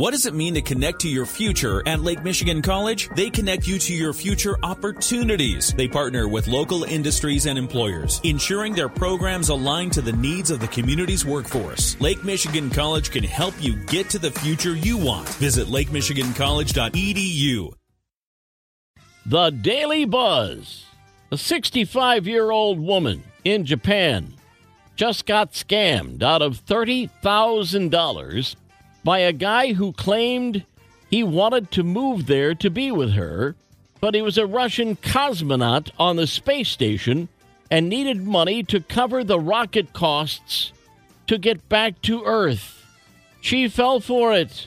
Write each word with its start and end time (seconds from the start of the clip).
What 0.00 0.12
does 0.12 0.24
it 0.24 0.32
mean 0.32 0.54
to 0.54 0.62
connect 0.62 1.00
to 1.00 1.10
your 1.10 1.26
future 1.26 1.86
at 1.86 2.00
Lake 2.00 2.24
Michigan 2.24 2.62
College? 2.62 3.10
They 3.16 3.28
connect 3.28 3.68
you 3.68 3.78
to 3.80 3.92
your 3.92 4.14
future 4.14 4.56
opportunities. 4.62 5.74
They 5.74 5.88
partner 5.88 6.26
with 6.26 6.48
local 6.48 6.84
industries 6.84 7.44
and 7.44 7.58
employers, 7.58 8.18
ensuring 8.24 8.72
their 8.72 8.88
programs 8.88 9.50
align 9.50 9.90
to 9.90 10.00
the 10.00 10.14
needs 10.14 10.50
of 10.50 10.58
the 10.58 10.68
community's 10.68 11.26
workforce. 11.26 12.00
Lake 12.00 12.24
Michigan 12.24 12.70
College 12.70 13.10
can 13.10 13.24
help 13.24 13.52
you 13.60 13.76
get 13.88 14.08
to 14.08 14.18
the 14.18 14.30
future 14.30 14.74
you 14.74 14.96
want. 14.96 15.28
Visit 15.34 15.66
lakemichigancollege.edu. 15.66 17.74
The 19.26 19.50
Daily 19.50 20.06
Buzz. 20.06 20.86
A 21.30 21.36
65 21.36 22.26
year 22.26 22.50
old 22.50 22.80
woman 22.80 23.22
in 23.44 23.66
Japan 23.66 24.32
just 24.96 25.26
got 25.26 25.52
scammed 25.52 26.22
out 26.22 26.40
of 26.40 26.64
$30,000 26.64 28.56
by 29.04 29.20
a 29.20 29.32
guy 29.32 29.72
who 29.72 29.92
claimed 29.92 30.64
he 31.10 31.22
wanted 31.22 31.70
to 31.72 31.82
move 31.82 32.26
there 32.26 32.54
to 32.54 32.70
be 32.70 32.90
with 32.90 33.12
her, 33.12 33.56
but 34.00 34.14
he 34.14 34.22
was 34.22 34.38
a 34.38 34.46
Russian 34.46 34.96
cosmonaut 34.96 35.90
on 35.98 36.16
the 36.16 36.26
space 36.26 36.68
station 36.68 37.28
and 37.70 37.88
needed 37.88 38.26
money 38.26 38.62
to 38.64 38.80
cover 38.80 39.22
the 39.22 39.38
rocket 39.38 39.92
costs 39.92 40.72
to 41.26 41.38
get 41.38 41.68
back 41.68 42.00
to 42.02 42.24
Earth. 42.24 42.84
She 43.40 43.68
fell 43.68 44.00
for 44.00 44.32
it, 44.32 44.66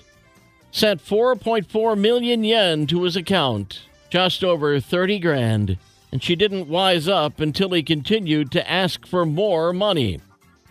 sent 0.72 1.06
4.4 1.06 1.98
million 1.98 2.44
yen 2.44 2.88
to 2.88 3.04
his 3.04 3.16
account, 3.16 3.82
just 4.10 4.44
over 4.44 4.80
30 4.80 5.20
grand, 5.20 5.78
and 6.12 6.24
she 6.24 6.36
didn't 6.36 6.70
wise 6.70 7.08
up 7.08 7.40
until 7.40 7.72
he 7.72 7.84
continued 7.84 8.52
to 8.52 8.70
ask 8.70 9.06
for 9.06 9.26
more 9.26 9.74
money. 9.74 10.22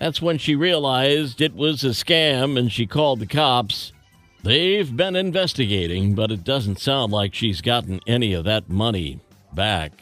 That's 0.03 0.21
when 0.21 0.39
she 0.39 0.57
realized 0.57 1.41
it 1.41 1.55
was 1.55 1.85
a 1.85 1.91
scam 1.91 2.59
and 2.59 2.73
she 2.73 2.89
called 2.89 3.21
the 3.21 3.27
cops. 3.27 3.93
They've 4.43 4.97
been 4.97 5.15
investigating, 5.15 6.17
but 6.17 6.33
it 6.33 6.43
doesn't 6.43 6.81
sound 6.81 7.13
like 7.13 7.35
she's 7.35 7.61
gotten 7.61 8.01
any 8.05 8.33
of 8.33 8.43
that 8.47 8.69
money 8.69 9.21
back. 9.55 9.93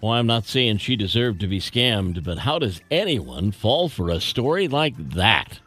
Well, 0.00 0.12
I'm 0.12 0.28
not 0.28 0.46
saying 0.46 0.78
she 0.78 0.94
deserved 0.94 1.40
to 1.40 1.48
be 1.48 1.58
scammed, 1.58 2.22
but 2.22 2.38
how 2.38 2.60
does 2.60 2.80
anyone 2.92 3.50
fall 3.50 3.88
for 3.88 4.08
a 4.08 4.20
story 4.20 4.68
like 4.68 4.96
that? 5.14 5.58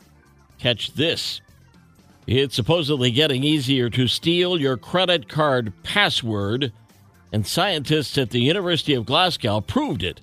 Catch 0.59 0.93
this. 0.93 1.41
It's 2.25 2.55
supposedly 2.55 3.11
getting 3.11 3.43
easier 3.43 3.89
to 3.89 4.07
steal 4.07 4.57
your 4.57 4.77
credit 4.77 5.27
card 5.27 5.73
password, 5.83 6.71
and 7.33 7.45
scientists 7.45 8.17
at 8.17 8.29
the 8.29 8.39
University 8.39 8.93
of 8.93 9.05
Glasgow 9.05 9.59
proved 9.59 10.03
it 10.03 10.21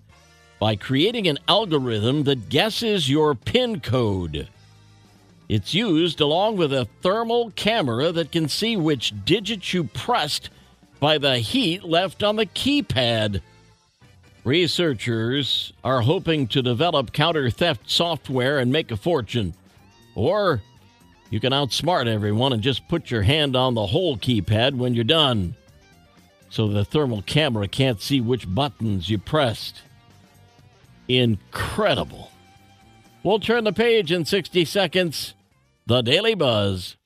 by 0.60 0.76
creating 0.76 1.26
an 1.26 1.38
algorithm 1.48 2.24
that 2.24 2.50
guesses 2.50 3.08
your 3.08 3.34
PIN 3.34 3.80
code. 3.80 4.46
It's 5.48 5.74
used 5.74 6.20
along 6.20 6.58
with 6.58 6.72
a 6.72 6.86
thermal 7.00 7.50
camera 7.56 8.12
that 8.12 8.30
can 8.30 8.46
see 8.46 8.76
which 8.76 9.14
digits 9.24 9.74
you 9.74 9.84
pressed 9.84 10.50
by 11.00 11.16
the 11.16 11.38
heat 11.38 11.82
left 11.82 12.22
on 12.22 12.36
the 12.36 12.44
keypad. 12.46 13.40
Researchers 14.44 15.72
are 15.82 16.02
hoping 16.02 16.46
to 16.48 16.62
develop 16.62 17.12
counter 17.12 17.50
theft 17.50 17.90
software 17.90 18.58
and 18.58 18.70
make 18.70 18.90
a 18.90 18.96
fortune. 18.96 19.54
Or 20.14 20.62
you 21.30 21.40
can 21.40 21.52
outsmart 21.52 22.06
everyone 22.06 22.52
and 22.52 22.62
just 22.62 22.86
put 22.86 23.10
your 23.10 23.22
hand 23.22 23.56
on 23.56 23.74
the 23.74 23.86
whole 23.86 24.18
keypad 24.18 24.76
when 24.76 24.94
you're 24.94 25.04
done. 25.04 25.54
So 26.50 26.68
the 26.68 26.84
thermal 26.84 27.22
camera 27.22 27.66
can't 27.66 28.00
see 28.00 28.20
which 28.20 28.52
buttons 28.52 29.08
you 29.08 29.18
pressed 29.18 29.82
incredible. 31.18 32.30
We'll 33.22 33.40
turn 33.40 33.64
the 33.64 33.72
page 33.72 34.10
in 34.12 34.24
60 34.24 34.64
seconds. 34.64 35.34
The 35.86 36.02
Daily 36.02 36.34
Buzz. 36.34 36.96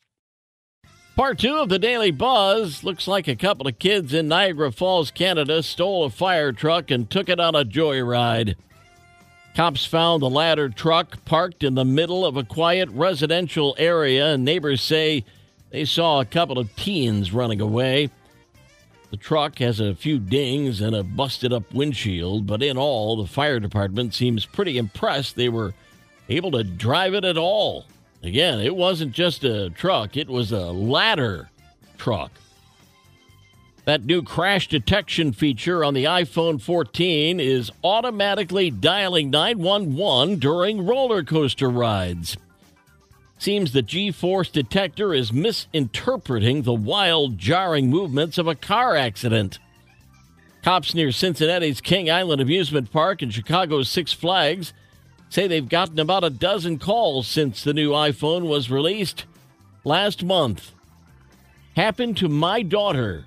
Part 1.17 1.39
two 1.39 1.57
of 1.57 1.69
the 1.69 1.79
Daily 1.79 2.11
Buzz 2.11 2.83
looks 2.83 3.07
like 3.07 3.29
a 3.29 3.37
couple 3.37 3.69
of 3.69 3.79
kids 3.79 4.13
in 4.13 4.27
Niagara 4.27 4.73
Falls, 4.73 5.13
Canada 5.13 5.63
stole 5.63 6.05
a 6.05 6.11
fire 6.11 6.53
truck 6.53 6.91
and 6.91 7.09
took 7.09 7.29
it 7.29 7.39
on 7.39 7.55
a 7.55 7.65
joyride. 7.65 8.57
Cops 9.55 9.87
found 9.87 10.21
the 10.21 10.29
ladder 10.29 10.69
truck 10.69 11.25
parked 11.25 11.63
in 11.63 11.77
the 11.77 11.85
middle 11.85 12.27
of 12.27 12.37
a 12.37 12.43
quiet 12.43 12.89
residential 12.91 13.77
area, 13.79 14.35
and 14.35 14.45
neighbors 14.45 14.83
say 14.83 15.25
they 15.71 15.85
saw 15.85 16.21
a 16.21 16.25
couple 16.25 16.59
of 16.59 16.75
teens 16.75 17.33
running 17.33 17.61
away. 17.61 18.11
The 19.15 19.21
truck 19.21 19.61
has 19.61 19.79
a 19.79 19.95
few 19.95 20.19
dings 20.19 20.81
and 20.81 20.93
a 20.97 21.05
busted 21.05 21.53
up 21.53 21.73
windshield, 21.73 22.49
but 22.49 22.65
in 22.65 22.77
all, 22.77 23.15
the 23.15 23.29
fire 23.29 23.61
department 23.61 24.13
seems 24.13 24.45
pretty 24.45 24.77
impressed 24.77 25.37
they 25.37 25.49
were 25.49 25.73
able 26.29 26.51
to 26.51 26.65
drive 26.65 27.15
it 27.15 27.25
at 27.25 27.39
all. 27.39 27.85
Again, 28.25 28.59
it 28.59 28.75
wasn't 28.75 29.13
just 29.13 29.45
a 29.45 29.71
truck, 29.71 30.17
it 30.17 30.29
was 30.29 30.51
a 30.51 30.73
ladder 30.73 31.49
truck. 31.97 32.33
That 33.85 34.05
new 34.05 34.21
crash 34.21 34.67
detection 34.67 35.31
feature 35.31 35.85
on 35.85 35.95
the 35.95 36.07
iPhone 36.07 36.61
14 36.61 37.39
is 37.39 37.71
automatically 37.85 38.69
dialing 38.69 39.31
911 39.31 40.41
during 40.41 40.85
roller 40.85 41.23
coaster 41.23 41.71
rides. 41.71 42.37
Seems 43.45 43.73
the 43.73 43.83
G 43.83 44.11
force 44.11 44.49
detector 44.49 45.13
is 45.13 45.31
misinterpreting 45.31 46.63
the 46.63 46.73
wild, 46.73 47.37
jarring 47.37 47.91
movements 47.91 48.39
of 48.39 48.47
a 48.47 48.55
car 48.55 48.97
accident. 48.97 49.59
Cops 50.63 50.95
near 50.95 51.13
Cincinnati's 51.13 51.83
Kings 51.83 52.09
Island 52.09 52.41
Amusement 52.41 52.91
Park 52.91 53.21
and 53.21 53.35
Chicago's 53.35 53.91
Six 53.91 54.15
Flags 54.15 54.73
say 55.29 55.47
they've 55.47 55.69
gotten 55.69 55.99
about 55.99 56.25
a 56.25 56.31
dozen 56.31 56.79
calls 56.79 57.29
since 57.29 57.63
the 57.63 57.75
new 57.75 57.91
iPhone 57.91 58.49
was 58.49 58.71
released 58.71 59.27
last 59.85 60.25
month. 60.25 60.73
Happened 61.77 62.17
to 62.17 62.31
my 62.31 62.63
daughter 62.63 63.27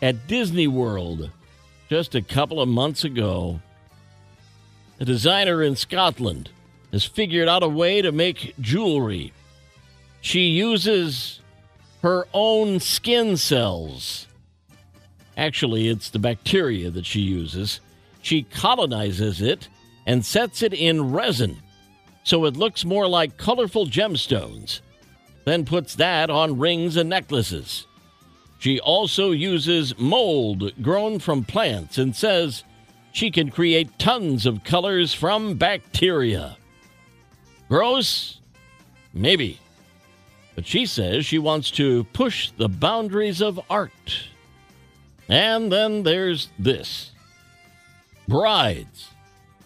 at 0.00 0.26
Disney 0.26 0.68
World 0.68 1.30
just 1.90 2.14
a 2.14 2.22
couple 2.22 2.62
of 2.62 2.68
months 2.70 3.04
ago. 3.04 3.60
A 4.98 5.04
designer 5.04 5.62
in 5.62 5.76
Scotland 5.76 6.48
has 6.92 7.04
figured 7.04 7.46
out 7.46 7.62
a 7.62 7.68
way 7.68 8.00
to 8.00 8.10
make 8.10 8.54
jewelry 8.58 9.34
she 10.20 10.42
uses 10.42 11.40
her 12.02 12.26
own 12.32 12.80
skin 12.80 13.36
cells. 13.36 14.26
Actually, 15.36 15.88
it's 15.88 16.10
the 16.10 16.18
bacteria 16.18 16.90
that 16.90 17.06
she 17.06 17.20
uses. 17.20 17.80
She 18.22 18.42
colonizes 18.42 19.40
it 19.40 19.68
and 20.06 20.24
sets 20.24 20.62
it 20.62 20.74
in 20.74 21.12
resin 21.12 21.56
so 22.22 22.44
it 22.44 22.56
looks 22.56 22.84
more 22.84 23.08
like 23.08 23.36
colorful 23.36 23.86
gemstones, 23.86 24.80
then 25.44 25.64
puts 25.64 25.94
that 25.96 26.30
on 26.30 26.58
rings 26.58 26.96
and 26.96 27.08
necklaces. 27.08 27.86
She 28.58 28.78
also 28.78 29.30
uses 29.30 29.98
mold 29.98 30.72
grown 30.82 31.18
from 31.18 31.44
plants 31.44 31.96
and 31.96 32.14
says 32.14 32.62
she 33.12 33.30
can 33.30 33.50
create 33.50 33.98
tons 33.98 34.44
of 34.44 34.64
colors 34.64 35.14
from 35.14 35.54
bacteria. 35.54 36.56
Gross? 37.68 38.40
Maybe. 39.14 39.58
But 40.60 40.66
she 40.66 40.84
says 40.84 41.24
she 41.24 41.38
wants 41.38 41.70
to 41.70 42.04
push 42.12 42.50
the 42.50 42.68
boundaries 42.68 43.40
of 43.40 43.58
art. 43.70 44.24
And 45.26 45.72
then 45.72 46.02
there's 46.02 46.50
this 46.58 47.12
brides 48.28 49.08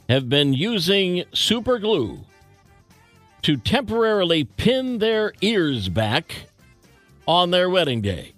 have 0.09 0.29
been 0.29 0.53
using 0.55 1.25
super 1.33 1.81
glue 1.81 2.21
to 3.43 3.57
temporarily 3.57 4.45
pin 4.45 4.99
their 4.99 5.33
ears 5.41 5.89
back 5.89 6.47
on 7.27 7.51
their 7.51 7.69
wedding 7.69 8.01
day. 8.01 8.33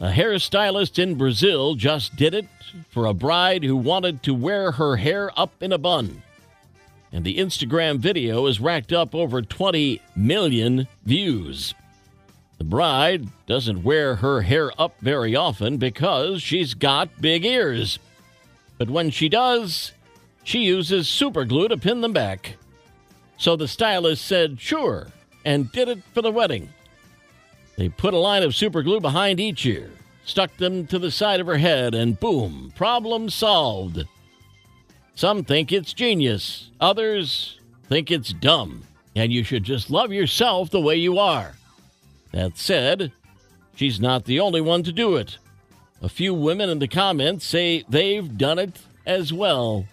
A 0.00 0.10
hairstylist 0.10 0.98
in 0.98 1.14
Brazil 1.14 1.76
just 1.76 2.16
did 2.16 2.34
it 2.34 2.48
for 2.90 3.06
a 3.06 3.14
bride 3.14 3.62
who 3.62 3.76
wanted 3.76 4.24
to 4.24 4.34
wear 4.34 4.72
her 4.72 4.96
hair 4.96 5.30
up 5.38 5.62
in 5.62 5.70
a 5.72 5.78
bun 5.78 6.24
and 7.14 7.24
the 7.24 7.38
Instagram 7.38 7.98
video 7.98 8.46
has 8.46 8.58
racked 8.58 8.92
up 8.92 9.14
over 9.14 9.40
20 9.40 10.02
million 10.16 10.88
views. 11.06 11.72
The 12.58 12.64
bride 12.64 13.28
doesn't 13.46 13.84
wear 13.84 14.16
her 14.16 14.42
hair 14.42 14.72
up 14.80 14.96
very 15.00 15.36
often 15.36 15.76
because 15.76 16.42
she's 16.42 16.74
got 16.74 17.20
big 17.20 17.44
ears. 17.44 18.00
But 18.78 18.90
when 18.90 19.10
she 19.10 19.28
does, 19.28 19.92
she 20.42 20.64
uses 20.64 21.08
super 21.08 21.44
glue 21.44 21.68
to 21.68 21.76
pin 21.76 22.00
them 22.00 22.12
back. 22.12 22.56
So 23.38 23.54
the 23.54 23.68
stylist 23.68 24.24
said, 24.24 24.60
sure, 24.60 25.06
and 25.44 25.70
did 25.70 25.88
it 25.88 26.02
for 26.14 26.22
the 26.22 26.32
wedding. 26.32 26.68
They 27.76 27.90
put 27.90 28.14
a 28.14 28.18
line 28.18 28.42
of 28.42 28.56
super 28.56 28.82
glue 28.82 29.00
behind 29.00 29.38
each 29.38 29.64
ear, 29.66 29.88
stuck 30.24 30.56
them 30.56 30.88
to 30.88 30.98
the 30.98 31.12
side 31.12 31.38
of 31.38 31.46
her 31.46 31.58
head, 31.58 31.94
and 31.94 32.18
boom, 32.18 32.72
problem 32.74 33.30
solved. 33.30 34.04
Some 35.14 35.44
think 35.44 35.70
it's 35.70 35.92
genius, 35.94 36.70
others 36.80 37.60
think 37.88 38.10
it's 38.10 38.32
dumb, 38.32 38.82
and 39.14 39.32
you 39.32 39.44
should 39.44 39.62
just 39.62 39.90
love 39.90 40.12
yourself 40.12 40.70
the 40.70 40.80
way 40.80 40.96
you 40.96 41.18
are. 41.18 41.54
That 42.32 42.58
said, 42.58 43.12
she's 43.76 44.00
not 44.00 44.24
the 44.24 44.40
only 44.40 44.60
one 44.60 44.82
to 44.82 44.92
do 44.92 45.16
it. 45.16 45.38
A 46.02 46.08
few 46.08 46.34
women 46.34 46.68
in 46.68 46.80
the 46.80 46.88
comments 46.88 47.46
say 47.46 47.84
they've 47.88 48.36
done 48.36 48.58
it 48.58 48.80
as 49.06 49.32
well. 49.32 49.86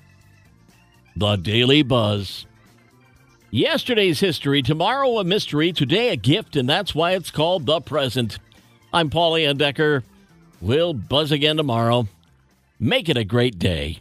The 1.16 1.36
Daily 1.36 1.84
Buzz. 1.84 2.48
Yesterday's 3.52 4.22
history, 4.22 4.62
tomorrow 4.62 5.20
a 5.20 5.24
mystery, 5.24 5.72
today 5.72 6.10
a 6.10 6.16
gift, 6.16 6.56
and 6.56 6.68
that's 6.68 6.96
why 6.96 7.12
it's 7.12 7.30
called 7.32 7.66
the 7.66 7.80
present. 7.80 8.40
I'm 8.92 9.10
Paul 9.10 9.34
Layendecker. 9.34 10.04
We'll 10.62 10.94
buzz 10.94 11.32
again 11.32 11.58
tomorrow. 11.58 12.08
Make 12.80 13.08
it 13.08 13.18
a 13.18 13.24
great 13.24 13.60
day. 13.60 14.00